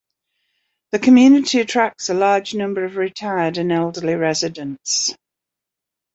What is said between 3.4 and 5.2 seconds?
and elderly residents.